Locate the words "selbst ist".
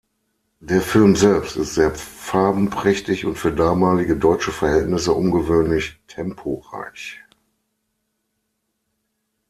1.15-1.75